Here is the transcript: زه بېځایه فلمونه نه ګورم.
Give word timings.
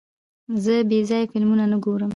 زه 0.63 0.75
بېځایه 0.89 1.29
فلمونه 1.31 1.65
نه 1.71 1.77
ګورم. 1.83 2.09